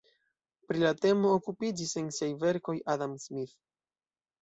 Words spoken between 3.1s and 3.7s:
Smith.